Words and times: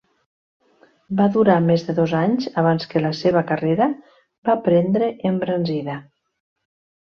Va 1.19 1.27
durar 1.35 1.57
més 1.65 1.83
de 1.89 1.93
dos 1.99 2.15
anys 2.19 2.47
abans 2.61 2.87
que 2.95 3.03
la 3.03 3.11
seva 3.19 3.43
carrera 3.53 3.89
va 4.51 4.57
prendre 4.71 5.11
embranzida. 5.33 6.01